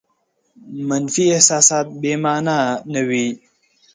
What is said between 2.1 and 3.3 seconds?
مانا نه دي.